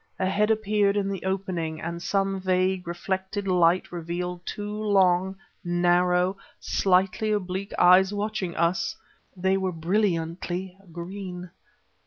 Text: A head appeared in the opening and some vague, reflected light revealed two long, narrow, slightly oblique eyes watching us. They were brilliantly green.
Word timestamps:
A 0.17 0.25
head 0.25 0.49
appeared 0.49 0.97
in 0.97 1.09
the 1.09 1.21
opening 1.23 1.79
and 1.79 2.01
some 2.01 2.39
vague, 2.41 2.87
reflected 2.87 3.47
light 3.47 3.91
revealed 3.91 4.43
two 4.47 4.73
long, 4.81 5.35
narrow, 5.63 6.37
slightly 6.59 7.31
oblique 7.31 7.73
eyes 7.77 8.11
watching 8.11 8.55
us. 8.55 8.95
They 9.37 9.57
were 9.57 9.71
brilliantly 9.71 10.75
green. 10.91 11.51